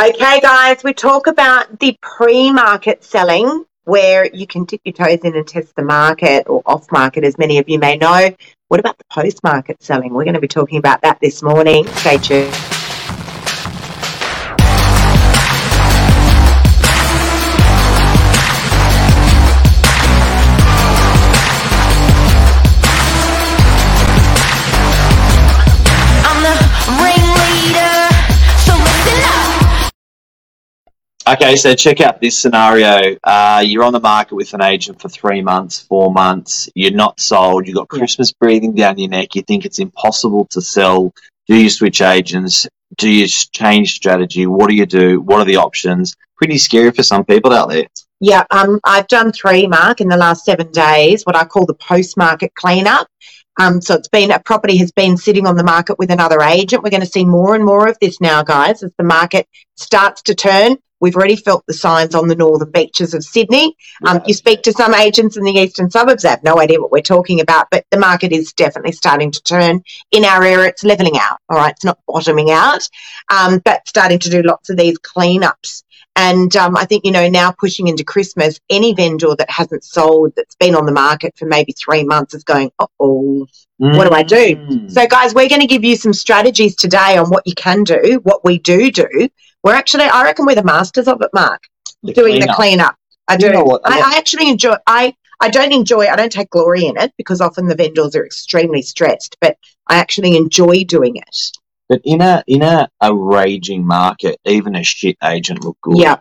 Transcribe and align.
Okay, 0.00 0.40
guys, 0.40 0.82
we 0.82 0.94
talk 0.94 1.26
about 1.26 1.78
the 1.78 1.98
pre 2.00 2.50
market 2.50 3.04
selling 3.04 3.66
where 3.84 4.26
you 4.32 4.46
can 4.46 4.64
dip 4.64 4.80
your 4.84 4.94
toes 4.94 5.18
in 5.22 5.36
and 5.36 5.46
test 5.46 5.76
the 5.76 5.82
market 5.82 6.48
or 6.48 6.62
off 6.64 6.90
market, 6.90 7.24
as 7.24 7.36
many 7.36 7.58
of 7.58 7.68
you 7.68 7.78
may 7.78 7.98
know. 7.98 8.34
What 8.68 8.80
about 8.80 8.96
the 8.96 9.04
post 9.10 9.44
market 9.44 9.82
selling? 9.82 10.14
We're 10.14 10.24
going 10.24 10.34
to 10.34 10.40
be 10.40 10.48
talking 10.48 10.78
about 10.78 11.02
that 11.02 11.20
this 11.20 11.42
morning. 11.42 11.86
Stay 11.88 12.16
tuned. 12.16 12.81
Okay, 31.32 31.56
so 31.56 31.74
check 31.74 32.02
out 32.02 32.20
this 32.20 32.38
scenario. 32.38 33.16
Uh, 33.24 33.62
you're 33.64 33.84
on 33.84 33.94
the 33.94 34.00
market 34.00 34.34
with 34.34 34.52
an 34.52 34.60
agent 34.60 35.00
for 35.00 35.08
three 35.08 35.40
months, 35.40 35.80
four 35.80 36.12
months. 36.12 36.68
You're 36.74 36.92
not 36.92 37.20
sold. 37.20 37.66
You've 37.66 37.76
got 37.76 37.88
Christmas 37.88 38.32
breathing 38.32 38.74
down 38.74 38.98
your 38.98 39.08
neck. 39.08 39.34
You 39.34 39.40
think 39.40 39.64
it's 39.64 39.78
impossible 39.78 40.46
to 40.50 40.60
sell. 40.60 41.14
Do 41.46 41.56
you 41.56 41.70
switch 41.70 42.02
agents? 42.02 42.68
Do 42.98 43.08
you 43.08 43.26
change 43.26 43.94
strategy? 43.94 44.46
What 44.46 44.68
do 44.68 44.74
you 44.74 44.84
do? 44.84 45.22
What 45.22 45.40
are 45.40 45.46
the 45.46 45.56
options? 45.56 46.14
Pretty 46.36 46.58
scary 46.58 46.90
for 46.90 47.02
some 47.02 47.24
people 47.24 47.50
out 47.50 47.70
there. 47.70 47.86
Yeah, 48.20 48.44
um, 48.50 48.78
I've 48.84 49.08
done 49.08 49.32
three, 49.32 49.66
Mark, 49.66 50.02
in 50.02 50.08
the 50.08 50.18
last 50.18 50.44
seven 50.44 50.70
days, 50.70 51.22
what 51.22 51.34
I 51.34 51.46
call 51.46 51.64
the 51.64 51.74
post 51.74 52.18
market 52.18 52.54
cleanup. 52.54 53.06
Um, 53.58 53.80
so 53.80 53.94
it's 53.94 54.08
been 54.08 54.32
a 54.32 54.38
property 54.38 54.76
has 54.78 54.92
been 54.92 55.16
sitting 55.16 55.46
on 55.46 55.56
the 55.56 55.64
market 55.64 55.98
with 55.98 56.10
another 56.10 56.42
agent. 56.42 56.82
We're 56.82 56.90
going 56.90 57.00
to 57.00 57.06
see 57.06 57.24
more 57.24 57.54
and 57.54 57.64
more 57.64 57.88
of 57.88 57.96
this 58.00 58.20
now, 58.20 58.42
guys, 58.42 58.82
as 58.82 58.92
the 58.98 59.04
market 59.04 59.46
starts 59.76 60.22
to 60.22 60.34
turn. 60.34 60.76
We've 61.02 61.16
already 61.16 61.34
felt 61.34 61.66
the 61.66 61.74
signs 61.74 62.14
on 62.14 62.28
the 62.28 62.36
northern 62.36 62.70
beaches 62.70 63.12
of 63.12 63.24
Sydney. 63.24 63.76
Um, 64.06 64.22
you 64.24 64.34
speak 64.34 64.62
to 64.62 64.72
some 64.72 64.94
agents 64.94 65.36
in 65.36 65.42
the 65.42 65.50
eastern 65.50 65.90
suburbs, 65.90 66.22
they 66.22 66.28
have 66.28 66.44
no 66.44 66.60
idea 66.60 66.80
what 66.80 66.92
we're 66.92 67.02
talking 67.02 67.40
about, 67.40 67.66
but 67.72 67.84
the 67.90 67.98
market 67.98 68.30
is 68.30 68.52
definitely 68.52 68.92
starting 68.92 69.32
to 69.32 69.42
turn. 69.42 69.82
In 70.12 70.24
our 70.24 70.44
area, 70.44 70.68
it's 70.68 70.84
levelling 70.84 71.18
out, 71.18 71.38
all 71.48 71.58
right? 71.58 71.72
It's 71.72 71.84
not 71.84 71.98
bottoming 72.06 72.52
out, 72.52 72.88
um, 73.30 73.60
but 73.64 73.86
starting 73.88 74.20
to 74.20 74.30
do 74.30 74.42
lots 74.42 74.70
of 74.70 74.76
these 74.76 74.96
cleanups. 75.00 75.82
And 76.14 76.54
um, 76.56 76.76
I 76.76 76.84
think, 76.84 77.04
you 77.04 77.10
know, 77.10 77.28
now 77.28 77.52
pushing 77.52 77.88
into 77.88 78.04
Christmas, 78.04 78.60
any 78.70 78.94
vendor 78.94 79.34
that 79.36 79.50
hasn't 79.50 79.82
sold, 79.82 80.34
that's 80.36 80.54
been 80.56 80.76
on 80.76 80.86
the 80.86 80.92
market 80.92 81.34
for 81.36 81.46
maybe 81.46 81.72
three 81.72 82.04
months 82.04 82.34
is 82.34 82.44
going, 82.44 82.70
oh, 82.78 83.48
mm. 83.80 83.96
what 83.96 84.08
do 84.08 84.14
I 84.14 84.22
do? 84.22 84.56
Mm. 84.56 84.90
So, 84.90 85.06
guys, 85.06 85.34
we're 85.34 85.48
going 85.48 85.62
to 85.62 85.66
give 85.66 85.84
you 85.84 85.96
some 85.96 86.12
strategies 86.12 86.76
today 86.76 87.16
on 87.16 87.30
what 87.30 87.46
you 87.46 87.54
can 87.54 87.82
do, 87.82 88.20
what 88.22 88.44
we 88.44 88.58
do 88.58 88.92
do, 88.92 89.30
we're 89.62 89.74
actually, 89.74 90.04
I 90.04 90.24
reckon 90.24 90.46
we're 90.46 90.54
the 90.54 90.64
masters 90.64 91.08
of 91.08 91.22
it, 91.22 91.30
Mark, 91.32 91.62
the 92.02 92.12
doing 92.12 92.32
cleanup. 92.34 92.48
the 92.48 92.54
cleanup. 92.54 92.96
I 93.28 93.36
do. 93.36 93.46
You 93.46 93.52
know 93.52 93.80
I, 93.84 94.00
I 94.00 94.18
actually 94.18 94.50
enjoy. 94.50 94.74
I 94.86 95.14
I 95.40 95.48
don't 95.48 95.72
enjoy. 95.72 96.06
I 96.06 96.16
don't 96.16 96.32
take 96.32 96.50
glory 96.50 96.86
in 96.86 96.96
it 96.96 97.12
because 97.16 97.40
often 97.40 97.66
the 97.66 97.74
vendors 97.74 98.14
are 98.16 98.24
extremely 98.24 98.82
stressed. 98.82 99.36
But 99.40 99.56
I 99.86 99.96
actually 99.96 100.36
enjoy 100.36 100.84
doing 100.84 101.16
it. 101.16 101.36
But 101.88 102.00
in 102.04 102.20
a 102.20 102.42
in 102.46 102.62
a, 102.62 102.88
a 103.00 103.14
raging 103.14 103.86
market, 103.86 104.38
even 104.44 104.76
a 104.76 104.82
shit 104.82 105.16
agent 105.22 105.64
look 105.64 105.78
good. 105.82 105.98
Yeah. 105.98 106.16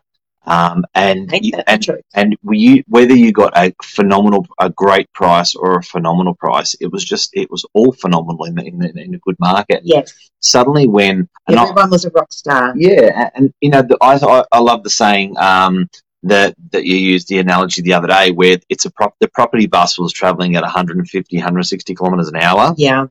Um, 0.47 0.85
and 0.95 1.31
and 1.67 2.03
and 2.15 2.37
you, 2.49 2.83
whether 2.87 3.15
you 3.15 3.31
got 3.31 3.55
a 3.55 3.73
phenomenal, 3.83 4.47
a 4.59 4.69
great 4.71 5.11
price 5.13 5.53
or 5.55 5.77
a 5.77 5.83
phenomenal 5.83 6.33
price, 6.33 6.75
it 6.81 6.91
was 6.91 7.05
just 7.05 7.29
it 7.33 7.49
was 7.51 7.63
all 7.73 7.91
phenomenal 7.91 8.45
in, 8.45 8.55
the, 8.55 8.65
in, 8.65 8.79
the, 8.79 8.89
in 8.89 9.13
a 9.13 9.19
good 9.19 9.39
market. 9.39 9.81
Yes. 9.83 10.13
Suddenly, 10.39 10.87
when 10.87 11.29
everyone 11.47 11.77
I, 11.77 11.85
was 11.87 12.05
a 12.05 12.09
rock 12.09 12.33
star. 12.33 12.73
Yeah, 12.75 13.29
and 13.35 13.53
you 13.61 13.69
know, 13.69 13.83
the, 13.83 13.97
I 14.01 14.43
I 14.51 14.59
love 14.59 14.83
the 14.83 14.89
saying 14.89 15.37
um, 15.37 15.87
that 16.23 16.55
that 16.71 16.85
you 16.85 16.95
used 16.95 17.27
the 17.27 17.37
analogy 17.37 17.83
the 17.83 17.93
other 17.93 18.07
day, 18.07 18.31
where 18.31 18.57
it's 18.67 18.85
a 18.85 18.91
prop, 18.91 19.15
the 19.19 19.27
property 19.27 19.67
bus 19.67 19.99
was 19.99 20.11
traveling 20.11 20.55
at 20.55 20.63
150, 20.63 21.37
160 21.37 21.95
kilometers 21.95 22.29
an 22.29 22.37
hour. 22.37 22.73
Yeah. 22.77 23.05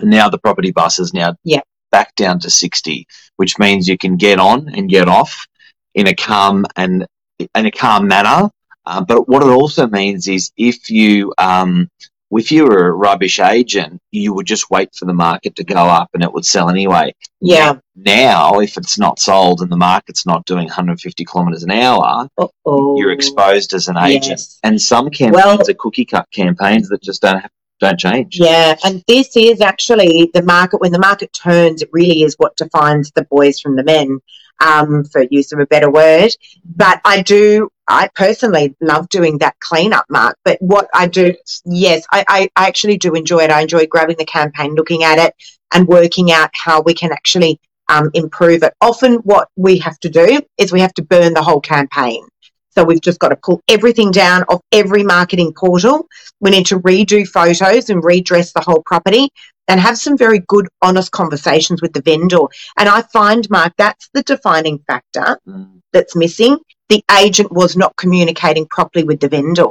And 0.00 0.10
now 0.10 0.28
the 0.28 0.38
property 0.38 0.70
bus 0.70 0.98
is 0.98 1.14
now 1.14 1.34
yeah. 1.44 1.60
back 1.90 2.14
down 2.16 2.40
to 2.40 2.50
60, 2.50 3.06
which 3.36 3.58
means 3.58 3.88
you 3.88 3.96
can 3.96 4.16
get 4.16 4.38
on 4.38 4.68
and 4.68 4.90
get 4.90 5.08
off 5.08 5.46
in 5.94 6.06
a 6.08 6.14
calm 6.14 6.66
and 6.76 7.06
in 7.38 7.66
a 7.66 7.70
calm 7.70 8.08
manner. 8.08 8.50
Uh, 8.86 9.02
but 9.02 9.28
what 9.28 9.42
it 9.42 9.48
also 9.48 9.86
means 9.86 10.28
is 10.28 10.52
if 10.56 10.90
you 10.90 11.32
um, 11.38 11.88
if 12.30 12.50
you 12.50 12.64
were 12.64 12.88
a 12.88 12.92
rubbish 12.92 13.38
agent, 13.40 14.00
you 14.10 14.34
would 14.34 14.46
just 14.46 14.70
wait 14.70 14.94
for 14.94 15.04
the 15.04 15.14
market 15.14 15.56
to 15.56 15.64
go 15.64 15.76
up 15.76 16.10
and 16.14 16.22
it 16.22 16.32
would 16.32 16.44
sell 16.44 16.68
anyway. 16.68 17.14
Yeah. 17.40 17.76
Now, 17.94 18.60
if 18.60 18.76
it's 18.76 18.98
not 18.98 19.18
sold 19.18 19.60
and 19.60 19.70
the 19.70 19.76
market's 19.76 20.26
not 20.26 20.44
doing 20.44 20.66
150 20.66 21.24
kilometres 21.24 21.62
an 21.62 21.70
hour, 21.70 22.28
Uh-oh. 22.36 22.98
you're 22.98 23.12
exposed 23.12 23.72
as 23.72 23.88
an 23.88 23.96
agent. 23.96 24.40
Yes. 24.40 24.58
And 24.62 24.80
some 24.80 25.10
campaigns 25.10 25.44
well, 25.44 25.60
are 25.60 25.74
cookie 25.74 26.04
cut 26.04 26.28
campaigns 26.30 26.88
that 26.88 27.02
just 27.02 27.22
don't 27.22 27.40
have 27.40 27.50
don't 27.80 27.98
change. 27.98 28.38
Yeah, 28.38 28.76
and 28.84 29.02
this 29.08 29.36
is 29.36 29.60
actually 29.60 30.30
the 30.32 30.42
market. 30.42 30.80
When 30.80 30.92
the 30.92 30.98
market 30.98 31.32
turns, 31.32 31.82
it 31.82 31.88
really 31.92 32.22
is 32.22 32.36
what 32.38 32.56
defines 32.56 33.10
the 33.10 33.24
boys 33.24 33.58
from 33.58 33.74
the 33.74 33.82
men 33.82 34.20
um, 34.64 35.04
for 35.04 35.24
use 35.30 35.52
of 35.52 35.60
a 35.60 35.66
better 35.66 35.90
word. 35.90 36.30
But 36.64 37.00
I 37.04 37.22
do, 37.22 37.68
I 37.86 38.08
personally 38.14 38.74
love 38.80 39.08
doing 39.10 39.38
that 39.38 39.58
cleanup, 39.60 40.06
Mark. 40.08 40.36
But 40.44 40.56
what 40.60 40.88
I 40.94 41.06
do, 41.06 41.34
yes, 41.66 42.04
I, 42.10 42.24
I, 42.26 42.48
I 42.56 42.66
actually 42.66 42.96
do 42.98 43.14
enjoy 43.14 43.40
it. 43.40 43.50
I 43.50 43.60
enjoy 43.60 43.86
grabbing 43.86 44.16
the 44.18 44.24
campaign, 44.24 44.74
looking 44.74 45.04
at 45.04 45.18
it, 45.18 45.34
and 45.72 45.86
working 45.86 46.32
out 46.32 46.50
how 46.54 46.80
we 46.80 46.94
can 46.94 47.12
actually 47.12 47.60
um, 47.88 48.10
improve 48.14 48.62
it. 48.62 48.72
Often, 48.80 49.16
what 49.16 49.48
we 49.56 49.78
have 49.78 49.98
to 50.00 50.08
do 50.08 50.40
is 50.56 50.72
we 50.72 50.80
have 50.80 50.94
to 50.94 51.02
burn 51.02 51.34
the 51.34 51.42
whole 51.42 51.60
campaign. 51.60 52.26
So 52.70 52.82
we've 52.82 53.00
just 53.00 53.20
got 53.20 53.28
to 53.28 53.36
pull 53.36 53.62
everything 53.68 54.10
down 54.10 54.42
off 54.44 54.60
every 54.72 55.04
marketing 55.04 55.52
portal. 55.56 56.08
We 56.40 56.50
need 56.50 56.66
to 56.66 56.80
redo 56.80 57.26
photos 57.26 57.88
and 57.88 58.02
redress 58.02 58.52
the 58.52 58.62
whole 58.62 58.82
property 58.84 59.28
and 59.68 59.80
have 59.80 59.98
some 59.98 60.16
very 60.16 60.40
good, 60.46 60.68
honest 60.82 61.12
conversations 61.12 61.80
with 61.80 61.92
the 61.92 62.02
vendor. 62.02 62.46
And 62.76 62.88
I 62.88 63.02
find, 63.02 63.48
Mark, 63.50 63.72
that's 63.78 64.08
the 64.12 64.22
defining 64.22 64.78
factor 64.86 65.38
mm. 65.46 65.80
that's 65.92 66.16
missing. 66.16 66.58
The 66.88 67.02
agent 67.18 67.50
was 67.52 67.76
not 67.76 67.96
communicating 67.96 68.66
properly 68.66 69.04
with 69.04 69.20
the 69.20 69.28
vendor. 69.28 69.66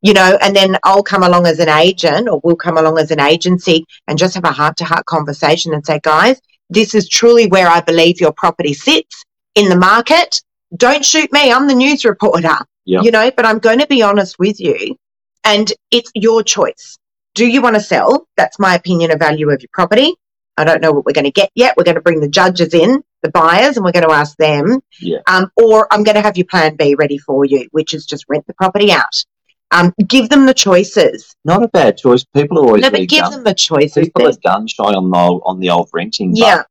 You 0.00 0.14
know, 0.14 0.36
and 0.40 0.54
then 0.54 0.76
I'll 0.82 1.02
come 1.02 1.22
along 1.22 1.46
as 1.46 1.60
an 1.60 1.68
agent 1.68 2.28
or 2.28 2.40
we'll 2.42 2.56
come 2.56 2.76
along 2.76 2.98
as 2.98 3.10
an 3.10 3.20
agency 3.20 3.84
and 4.08 4.18
just 4.18 4.34
have 4.34 4.44
a 4.44 4.52
heart 4.52 4.76
to 4.78 4.84
heart 4.84 5.06
conversation 5.06 5.74
and 5.74 5.84
say, 5.86 6.00
guys, 6.02 6.40
this 6.70 6.94
is 6.94 7.08
truly 7.08 7.46
where 7.46 7.68
I 7.68 7.80
believe 7.80 8.20
your 8.20 8.32
property 8.32 8.74
sits 8.74 9.24
in 9.54 9.68
the 9.68 9.76
market. 9.76 10.40
Don't 10.76 11.04
shoot 11.04 11.32
me. 11.32 11.52
I'm 11.52 11.68
the 11.68 11.74
news 11.74 12.04
reporter. 12.04 12.56
Yep. 12.84 13.04
You 13.04 13.10
know, 13.12 13.30
but 13.30 13.46
I'm 13.46 13.60
going 13.60 13.78
to 13.78 13.86
be 13.86 14.02
honest 14.02 14.38
with 14.38 14.58
you 14.58 14.96
and 15.44 15.72
it's 15.90 16.10
your 16.14 16.42
choice. 16.42 16.98
Do 17.34 17.46
you 17.46 17.62
want 17.62 17.76
to 17.76 17.80
sell? 17.80 18.28
That's 18.36 18.58
my 18.58 18.74
opinion 18.74 19.10
of 19.10 19.18
value 19.18 19.50
of 19.50 19.62
your 19.62 19.70
property. 19.72 20.14
I 20.56 20.64
don't 20.64 20.82
know 20.82 20.92
what 20.92 21.06
we're 21.06 21.12
going 21.12 21.24
to 21.24 21.30
get 21.30 21.50
yet. 21.54 21.74
We're 21.76 21.84
going 21.84 21.94
to 21.94 22.02
bring 22.02 22.20
the 22.20 22.28
judges 22.28 22.74
in, 22.74 23.02
the 23.22 23.30
buyers, 23.30 23.76
and 23.76 23.84
we're 23.84 23.92
going 23.92 24.06
to 24.06 24.12
ask 24.12 24.36
them. 24.36 24.80
Yeah. 25.00 25.20
Um, 25.26 25.50
or 25.56 25.88
I'm 25.90 26.04
going 26.04 26.16
to 26.16 26.20
have 26.20 26.36
your 26.36 26.46
plan 26.46 26.76
B 26.76 26.94
ready 26.94 27.16
for 27.16 27.44
you, 27.44 27.68
which 27.72 27.94
is 27.94 28.04
just 28.04 28.26
rent 28.28 28.46
the 28.46 28.54
property 28.54 28.92
out. 28.92 29.24
Um, 29.70 29.94
give 30.06 30.28
them 30.28 30.44
the 30.44 30.52
choices. 30.52 31.34
Not 31.46 31.62
a 31.62 31.68
bad 31.68 31.96
choice. 31.96 32.24
People 32.24 32.58
are 32.58 32.66
always 32.66 32.82
no, 32.82 32.90
but 32.90 33.08
give 33.08 33.22
gun, 33.22 33.32
them 33.32 33.44
the 33.44 33.54
choices. 33.54 34.04
People 34.04 34.24
then. 34.24 34.34
are 34.34 34.38
gun 34.44 34.66
shy 34.66 34.84
on 34.84 35.10
the 35.10 35.16
on 35.16 35.60
the 35.60 35.70
old 35.70 35.88
renting. 35.94 36.36
Yeah, 36.36 36.64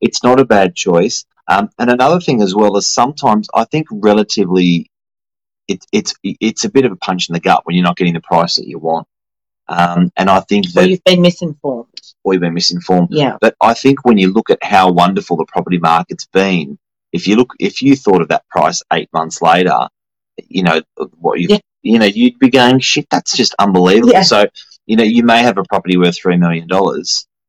it's 0.00 0.24
not 0.24 0.40
a 0.40 0.46
bad 0.46 0.74
choice. 0.74 1.26
Um, 1.48 1.68
and 1.78 1.90
another 1.90 2.18
thing 2.18 2.40
as 2.40 2.54
well 2.54 2.78
is 2.78 2.90
sometimes 2.90 3.48
I 3.54 3.64
think 3.64 3.88
relatively, 3.90 4.90
it, 5.68 5.84
it's 5.92 6.14
it's 6.24 6.64
a 6.64 6.70
bit 6.70 6.86
of 6.86 6.92
a 6.92 6.96
punch 6.96 7.28
in 7.28 7.34
the 7.34 7.40
gut 7.40 7.66
when 7.66 7.76
you're 7.76 7.84
not 7.84 7.98
getting 7.98 8.14
the 8.14 8.22
price 8.22 8.56
that 8.56 8.66
you 8.66 8.78
want. 8.78 9.06
Um, 9.68 10.12
and 10.16 10.30
I 10.30 10.40
think 10.40 10.72
that. 10.72 10.84
Or 10.84 10.88
you've 10.88 11.04
been 11.04 11.22
misinformed. 11.22 11.88
Or 12.24 12.34
you've 12.34 12.42
been 12.42 12.54
misinformed. 12.54 13.08
Yeah. 13.10 13.36
But 13.40 13.56
I 13.60 13.74
think 13.74 14.04
when 14.04 14.18
you 14.18 14.32
look 14.32 14.50
at 14.50 14.62
how 14.62 14.90
wonderful 14.90 15.36
the 15.36 15.46
property 15.46 15.78
market's 15.78 16.26
been, 16.26 16.78
if 17.12 17.26
you 17.26 17.36
look, 17.36 17.54
if 17.58 17.82
you 17.82 17.96
thought 17.96 18.22
of 18.22 18.28
that 18.28 18.48
price 18.48 18.82
eight 18.92 19.08
months 19.12 19.40
later, 19.40 19.88
you 20.48 20.62
know, 20.62 20.82
what 21.18 21.40
you, 21.40 21.48
yeah. 21.50 21.58
you 21.82 21.98
know, 21.98 22.06
you'd 22.06 22.38
be 22.38 22.50
going, 22.50 22.80
shit, 22.80 23.06
that's 23.10 23.36
just 23.36 23.54
unbelievable. 23.58 24.12
Yeah. 24.12 24.22
So, 24.22 24.46
you 24.86 24.96
know, 24.96 25.04
you 25.04 25.22
may 25.22 25.42
have 25.42 25.58
a 25.58 25.64
property 25.64 25.96
worth 25.96 26.20
$3 26.20 26.38
million 26.38 26.68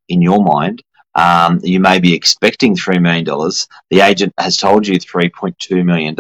in 0.10 0.22
your 0.22 0.44
mind. 0.44 0.84
Um, 1.16 1.60
you 1.64 1.80
may 1.80 2.00
be 2.00 2.14
expecting 2.14 2.76
$3 2.76 3.02
million. 3.02 3.26
The 3.90 4.02
agent 4.02 4.34
has 4.38 4.58
told 4.58 4.88
you 4.88 5.00
$3.2 5.00 5.84
million. 5.84 6.16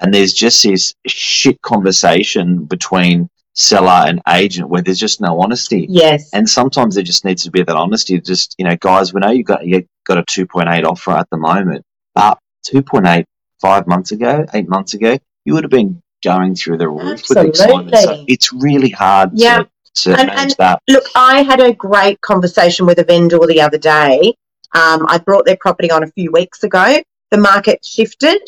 And 0.00 0.14
there's 0.14 0.32
just 0.32 0.62
this 0.62 0.94
shit 1.06 1.60
conversation 1.62 2.64
between 2.64 3.28
seller 3.54 4.04
and 4.08 4.20
agent 4.28 4.68
where 4.68 4.82
there's 4.82 4.98
just 4.98 5.20
no 5.20 5.40
honesty. 5.40 5.86
Yes. 5.88 6.30
And 6.32 6.48
sometimes 6.48 6.96
there 6.96 7.04
just 7.04 7.24
needs 7.24 7.44
to 7.44 7.50
be 7.50 7.62
that 7.62 7.76
honesty. 7.76 8.20
Just 8.20 8.54
you 8.58 8.64
know, 8.64 8.76
guys, 8.76 9.14
we 9.14 9.20
know 9.20 9.30
you 9.30 9.44
got 9.44 9.64
you 9.66 9.86
got 10.04 10.18
a 10.18 10.22
2.8 10.22 10.84
offer 10.84 11.12
at 11.12 11.28
the 11.30 11.38
moment, 11.38 11.84
but 12.14 12.38
2.8 12.66 13.24
five 13.60 13.86
months 13.86 14.12
ago, 14.12 14.44
eight 14.52 14.68
months 14.68 14.94
ago, 14.94 15.18
you 15.44 15.54
would 15.54 15.64
have 15.64 15.70
been 15.70 16.02
going 16.22 16.54
through 16.54 16.78
the 16.78 16.88
roof 16.88 17.20
Absolutely. 17.20 17.50
with 17.50 17.60
excitement. 17.60 17.96
So 17.96 18.24
it's 18.28 18.52
really 18.52 18.90
hard 18.90 19.30
yeah. 19.34 19.58
to, 19.58 19.68
to 19.94 20.18
and, 20.18 20.28
manage 20.28 20.42
and 20.42 20.54
that. 20.58 20.82
Look, 20.88 21.04
I 21.14 21.42
had 21.42 21.60
a 21.60 21.72
great 21.72 22.20
conversation 22.20 22.86
with 22.86 22.98
a 22.98 23.04
vendor 23.04 23.38
the 23.46 23.60
other 23.60 23.78
day. 23.78 24.34
Um, 24.74 25.06
I 25.08 25.18
brought 25.18 25.46
their 25.46 25.56
property 25.58 25.90
on 25.90 26.02
a 26.02 26.08
few 26.08 26.32
weeks 26.32 26.64
ago. 26.64 27.00
the 27.30 27.38
market 27.38 27.84
shifted. 27.84 28.42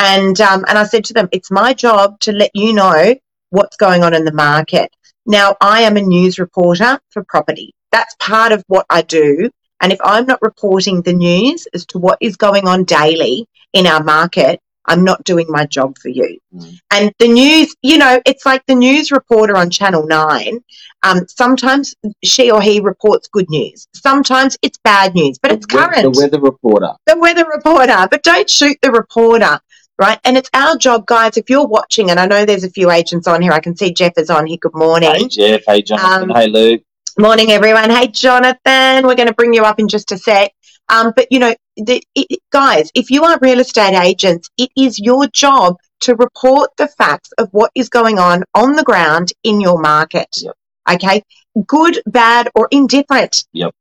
And, 0.00 0.40
um, 0.40 0.64
and 0.68 0.78
I 0.78 0.84
said 0.84 1.04
to 1.06 1.12
them, 1.12 1.28
it's 1.32 1.50
my 1.50 1.72
job 1.72 2.20
to 2.20 2.32
let 2.32 2.50
you 2.54 2.72
know 2.72 3.14
what's 3.50 3.76
going 3.76 4.02
on 4.02 4.14
in 4.14 4.24
the 4.24 4.32
market. 4.32 4.90
Now, 5.26 5.56
I 5.60 5.82
am 5.82 5.96
a 5.96 6.02
news 6.02 6.38
reporter 6.38 6.98
for 7.10 7.24
property. 7.24 7.74
That's 7.92 8.14
part 8.18 8.52
of 8.52 8.64
what 8.66 8.86
I 8.90 9.02
do. 9.02 9.50
And 9.80 9.92
if 9.92 9.98
I'm 10.02 10.26
not 10.26 10.42
reporting 10.42 11.02
the 11.02 11.12
news 11.12 11.66
as 11.74 11.86
to 11.86 11.98
what 11.98 12.18
is 12.20 12.36
going 12.36 12.66
on 12.66 12.84
daily 12.84 13.46
in 13.72 13.86
our 13.86 14.02
market, 14.02 14.60
I'm 14.88 15.04
not 15.04 15.22
doing 15.24 15.46
my 15.48 15.66
job 15.66 15.98
for 15.98 16.08
you. 16.08 16.38
Mm. 16.54 16.78
And 16.90 17.12
the 17.18 17.28
news, 17.28 17.76
you 17.82 17.98
know, 17.98 18.20
it's 18.24 18.46
like 18.46 18.64
the 18.66 18.74
news 18.74 19.12
reporter 19.12 19.56
on 19.56 19.68
Channel 19.68 20.06
9. 20.06 20.60
Um, 21.02 21.28
sometimes 21.28 21.94
she 22.24 22.50
or 22.50 22.62
he 22.62 22.80
reports 22.80 23.28
good 23.28 23.48
news. 23.50 23.86
Sometimes 23.94 24.56
it's 24.62 24.78
bad 24.82 25.14
news, 25.14 25.38
but 25.38 25.52
it's 25.52 25.66
current. 25.66 26.14
The 26.14 26.20
weather 26.20 26.40
reporter. 26.40 26.92
The 27.06 27.18
weather 27.18 27.44
reporter. 27.54 28.08
But 28.10 28.22
don't 28.22 28.48
shoot 28.48 28.78
the 28.82 28.90
reporter, 28.90 29.60
right? 29.98 30.18
And 30.24 30.36
it's 30.36 30.50
our 30.54 30.76
job, 30.76 31.06
guys, 31.06 31.36
if 31.36 31.50
you're 31.50 31.66
watching, 31.66 32.10
and 32.10 32.20
I 32.20 32.26
know 32.26 32.44
there's 32.44 32.64
a 32.64 32.70
few 32.70 32.90
agents 32.90 33.26
on 33.26 33.42
here. 33.42 33.52
I 33.52 33.60
can 33.60 33.76
see 33.76 33.92
Jeff 33.92 34.12
is 34.16 34.30
on 34.30 34.46
here. 34.46 34.58
Good 34.60 34.74
morning. 34.74 35.10
Hey, 35.12 35.28
Jeff. 35.28 35.62
Hey, 35.66 35.82
Jonathan. 35.82 36.30
Um, 36.30 36.36
hey, 36.36 36.46
Luke. 36.46 36.82
Morning, 37.18 37.50
everyone. 37.50 37.90
Hey, 37.90 38.08
Jonathan. 38.08 39.06
We're 39.06 39.16
going 39.16 39.28
to 39.28 39.34
bring 39.34 39.52
you 39.52 39.64
up 39.64 39.80
in 39.80 39.88
just 39.88 40.12
a 40.12 40.18
sec. 40.18 40.52
Um, 40.88 41.12
but 41.14 41.26
you 41.30 41.38
know, 41.38 41.54
the, 41.76 42.02
it, 42.14 42.40
guys, 42.50 42.90
if 42.94 43.10
you 43.10 43.24
are 43.24 43.38
real 43.40 43.60
estate 43.60 43.94
agents, 43.94 44.48
it 44.56 44.70
is 44.76 44.98
your 44.98 45.26
job 45.26 45.76
to 46.00 46.14
report 46.14 46.70
the 46.76 46.88
facts 46.88 47.30
of 47.38 47.48
what 47.52 47.70
is 47.74 47.88
going 47.88 48.18
on 48.18 48.44
on 48.54 48.72
the 48.74 48.84
ground 48.84 49.32
in 49.44 49.60
your 49.60 49.80
market. 49.80 50.28
Yep. 50.36 50.54
Okay, 50.90 51.22
good, 51.66 52.00
bad, 52.06 52.48
or 52.54 52.68
indifferent. 52.70 53.44
Yep. 53.52 53.74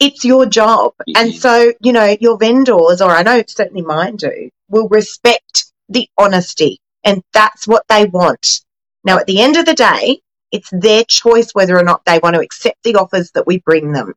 It's 0.00 0.24
your 0.24 0.46
job, 0.46 0.94
it 1.06 1.16
and 1.16 1.28
is. 1.28 1.40
so 1.40 1.72
you 1.80 1.92
know 1.92 2.16
your 2.20 2.38
vendors, 2.38 3.00
or 3.00 3.10
I 3.10 3.22
know 3.22 3.42
certainly 3.46 3.82
mine 3.82 4.16
do, 4.16 4.50
will 4.68 4.88
respect 4.88 5.66
the 5.88 6.08
honesty, 6.18 6.80
and 7.04 7.22
that's 7.32 7.66
what 7.66 7.84
they 7.88 8.06
want. 8.06 8.60
Now, 9.04 9.18
at 9.18 9.26
the 9.26 9.40
end 9.40 9.56
of 9.56 9.66
the 9.66 9.74
day, 9.74 10.20
it's 10.52 10.70
their 10.72 11.04
choice 11.04 11.52
whether 11.52 11.78
or 11.78 11.82
not 11.82 12.04
they 12.04 12.18
want 12.22 12.34
to 12.34 12.40
accept 12.40 12.82
the 12.82 12.96
offers 12.96 13.30
that 13.32 13.46
we 13.46 13.58
bring 13.58 13.92
them. 13.92 14.14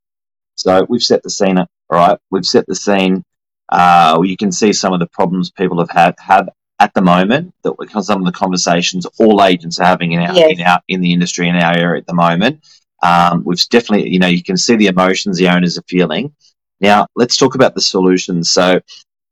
So 0.56 0.86
we've 0.90 1.04
set 1.04 1.24
the 1.24 1.30
scene 1.30 1.58
all 1.58 1.68
right, 1.92 2.18
we've 2.30 2.46
set 2.46 2.66
the 2.68 2.76
scene. 2.76 3.24
Uh, 3.70 4.22
you 4.24 4.38
can 4.38 4.52
see 4.52 4.72
some 4.72 4.94
of 4.94 5.00
the 5.00 5.08
problems 5.08 5.52
people 5.52 5.80
have 5.80 5.90
had 5.90 6.16
have 6.20 6.50
at 6.80 6.94
the 6.94 7.02
moment. 7.02 7.54
That 7.64 7.76
some 8.04 8.22
of 8.22 8.26
the 8.26 8.32
conversations 8.32 9.06
all 9.20 9.44
agents 9.44 9.80
are 9.80 9.86
having 9.86 10.14
in 10.14 10.22
our 10.22 10.34
yes. 10.34 10.58
in 10.58 10.66
our 10.66 10.82
in 10.88 11.02
the 11.02 11.12
industry 11.12 11.50
in 11.50 11.56
our 11.56 11.78
area 11.78 12.00
at 12.00 12.08
the 12.08 12.14
moment. 12.14 12.66
Um, 13.04 13.44
we've 13.44 13.60
definitely, 13.70 14.10
you 14.10 14.20
know, 14.20 14.28
you 14.28 14.44
can 14.44 14.58
see 14.58 14.76
the 14.76 14.88
emotions 14.88 15.38
the 15.38 15.50
owners 15.50 15.78
are 15.78 15.84
feeling. 15.88 16.34
Now, 16.80 17.08
let's 17.16 17.36
talk 17.36 17.56
about 17.56 17.76
the 17.76 17.82
solutions. 17.82 18.52
So, 18.52 18.80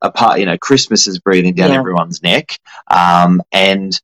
apart, 0.01 0.39
you 0.39 0.45
know, 0.45 0.57
Christmas 0.57 1.07
is 1.07 1.19
breathing 1.19 1.53
down 1.53 1.71
yeah. 1.71 1.79
everyone's 1.79 2.23
neck, 2.23 2.59
um, 2.87 3.41
and 3.51 3.99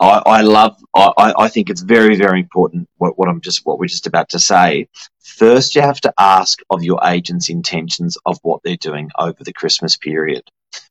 I, 0.00 0.22
I 0.24 0.40
love. 0.40 0.82
I, 0.94 1.34
I 1.38 1.48
think 1.48 1.68
it's 1.68 1.82
very, 1.82 2.16
very 2.16 2.40
important. 2.40 2.88
What, 2.96 3.18
what 3.18 3.28
I'm 3.28 3.42
just, 3.42 3.66
what 3.66 3.78
we're 3.78 3.86
just 3.86 4.06
about 4.06 4.30
to 4.30 4.38
say. 4.38 4.88
First, 5.20 5.74
you 5.74 5.82
have 5.82 6.00
to 6.00 6.12
ask 6.18 6.58
of 6.70 6.82
your 6.82 7.00
agent's 7.04 7.50
intentions 7.50 8.16
of 8.24 8.38
what 8.42 8.62
they're 8.64 8.76
doing 8.76 9.10
over 9.18 9.44
the 9.44 9.52
Christmas 9.52 9.96
period. 9.96 10.42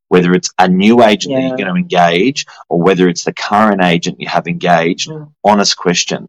Whether 0.10 0.34
it's 0.34 0.52
a 0.57 0.68
new 0.68 1.04
agent 1.04 1.31
yeah. 1.31 1.42
that 1.42 1.48
you're 1.48 1.57
going 1.57 1.74
to 1.74 1.81
engage, 1.81 2.45
or 2.68 2.81
whether 2.81 3.07
it's 3.07 3.24
the 3.24 3.34
current 3.34 3.84
agent 3.84 4.19
you 4.19 4.28
have 4.28 4.48
engaged. 4.48 5.10
Mm. 5.10 5.31
Honest 5.44 5.75
question: 5.78 6.28